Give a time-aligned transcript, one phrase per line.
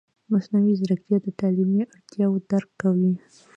[0.31, 3.13] مصنوعي ځیرکتیا د تعلیمي اړتیاوو درک کوي.